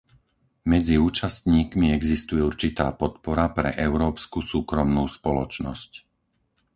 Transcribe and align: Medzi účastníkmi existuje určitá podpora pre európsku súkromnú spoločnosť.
Medzi 0.71 0.95
účastníkmi 1.09 1.87
existuje 1.99 2.41
určitá 2.51 2.87
podpora 3.01 3.45
pre 3.57 3.69
európsku 3.87 4.39
súkromnú 4.51 5.05
spoločnosť. 5.17 5.91